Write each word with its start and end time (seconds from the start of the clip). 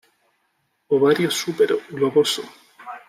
Ovario 0.95 1.29
súpero, 1.41 1.75
globoso. 1.95 2.43